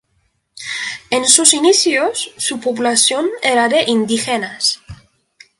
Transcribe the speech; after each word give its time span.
En 1.11 1.25
sus 1.27 1.53
inicios, 1.53 2.31
su 2.35 2.59
población 2.59 3.29
era 3.43 3.67
de 3.69 3.83
indígenas. 3.85 4.81